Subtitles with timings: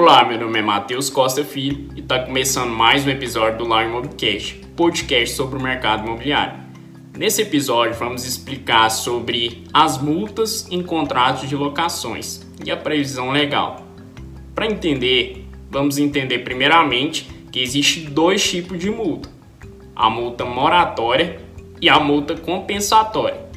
[0.00, 3.82] Olá, meu nome é Matheus Costa Filho e está começando mais um episódio do Lau
[3.82, 6.54] Imobcast, podcast sobre o mercado imobiliário.
[7.18, 13.82] Nesse episódio vamos explicar sobre as multas em contratos de locações e a previsão legal.
[14.54, 19.28] Para entender, vamos entender primeiramente que existe dois tipos de multa:
[19.96, 21.40] a multa moratória
[21.82, 23.48] e a multa compensatória.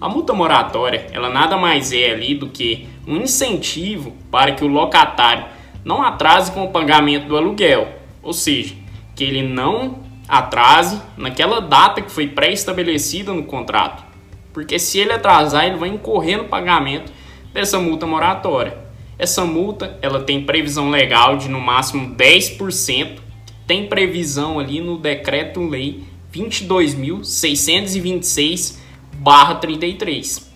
[0.00, 4.68] A multa moratória, ela nada mais é ali do que um incentivo para que o
[4.68, 7.88] locatário não atrase com o pagamento do aluguel,
[8.22, 8.74] ou seja,
[9.14, 14.04] que ele não atrase naquela data que foi pré-estabelecida no contrato.
[14.52, 17.10] Porque se ele atrasar, ele vai incorrer no pagamento
[17.52, 18.76] dessa multa moratória.
[19.18, 23.18] Essa multa, ela tem previsão legal de no máximo 10%,
[23.66, 28.78] tem previsão ali no decreto lei 22.626
[29.14, 30.48] barra 33.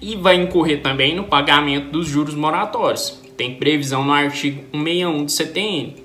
[0.00, 5.24] E vai incorrer também no pagamento dos juros moratórios, que tem previsão no artigo 161
[5.24, 5.96] do CTN.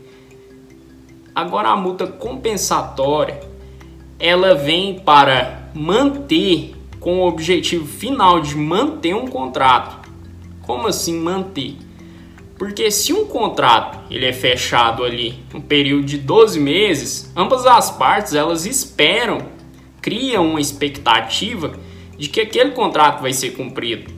[1.34, 3.40] Agora a multa compensatória,
[4.20, 10.10] ela vem para manter com o objetivo final de manter um contrato.
[10.62, 11.76] Como assim manter?
[12.58, 17.90] Porque se um contrato ele é fechado ali um período de 12 meses, ambas as
[17.90, 19.60] partes elas esperam
[20.02, 21.74] cria uma expectativa
[22.18, 24.12] de que aquele contrato vai ser cumprido.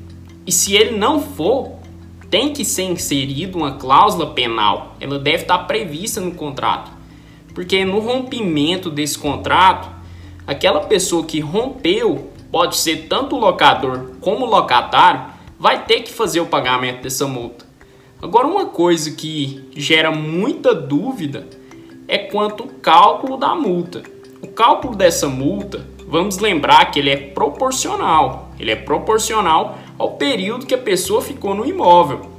[0.46, 1.81] E se ele não for,
[2.32, 4.96] tem que ser inserido uma cláusula penal.
[5.02, 6.90] Ela deve estar prevista no contrato.
[7.54, 9.90] Porque no rompimento desse contrato,
[10.48, 15.26] aquela pessoa que rompeu, pode ser tanto o locador como o locatário,
[15.60, 17.66] vai ter que fazer o pagamento dessa multa.
[18.22, 21.48] Agora, uma coisa que gera muita dúvida
[22.08, 24.04] é quanto ao cálculo da multa.
[24.42, 28.52] O cálculo dessa multa, vamos lembrar que ele é proporcional.
[28.58, 32.32] Ele é proporcional ao período que a pessoa ficou no imóvel.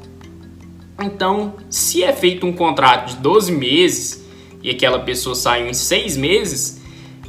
[1.00, 4.24] Então, se é feito um contrato de 12 meses
[4.62, 6.80] e aquela pessoa saiu em 6 meses,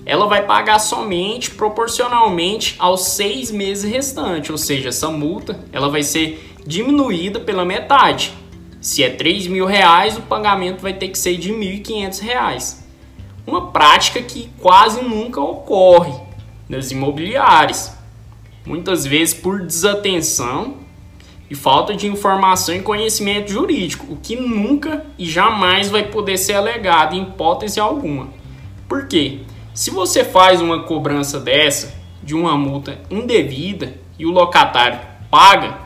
[0.03, 6.01] ela vai pagar somente proporcionalmente aos 6 meses restantes, ou seja, essa multa ela vai
[6.01, 8.33] ser diminuída pela metade.
[8.81, 12.83] Se é 3 mil reais, o pagamento vai ter que ser de 1.500 reais.
[13.45, 16.13] Uma prática que quase nunca ocorre
[16.67, 17.94] nas imobiliárias,
[18.66, 20.75] muitas vezes por desatenção
[21.50, 26.53] e falta de informação e conhecimento jurídico, o que nunca e jamais vai poder ser
[26.53, 28.29] alegado em hipótese alguma.
[28.88, 29.40] Por quê?
[29.74, 35.00] Se você faz uma cobrança dessa de uma multa indevida e o locatário
[35.30, 35.78] paga,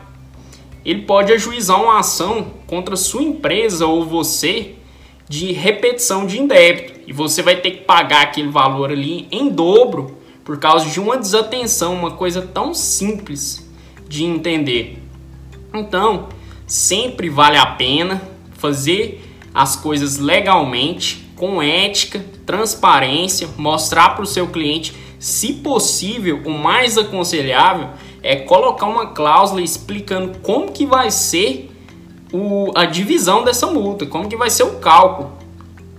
[0.84, 4.74] ele pode ajuizar uma ação contra sua empresa ou você
[5.28, 10.16] de repetição de indébito e você vai ter que pagar aquele valor ali em dobro
[10.48, 13.70] por causa de uma desatenção, uma coisa tão simples
[14.08, 14.98] de entender.
[15.74, 16.30] Então,
[16.66, 18.22] sempre vale a pena
[18.52, 26.50] fazer as coisas legalmente, com ética, transparência, mostrar para o seu cliente, se possível, o
[26.50, 27.90] mais aconselhável
[28.22, 31.70] é colocar uma cláusula explicando como que vai ser
[32.32, 35.30] o, a divisão dessa multa, como que vai ser o cálculo.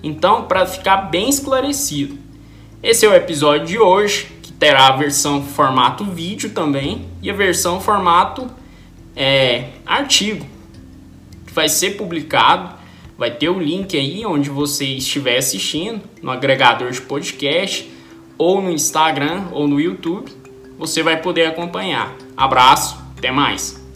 [0.02, 2.18] Então, para ficar bem esclarecido,
[2.81, 7.80] esse é o episódio de hoje, terá a versão formato vídeo também e a versão
[7.80, 8.47] formato
[9.16, 10.46] é, artigo,
[11.47, 12.78] que vai ser publicado.
[13.18, 17.90] Vai ter o link aí onde você estiver assistindo, no agregador de podcast,
[18.38, 20.31] ou no Instagram, ou no YouTube.
[20.78, 22.16] Você vai poder acompanhar.
[22.38, 23.89] Abraço, até mais!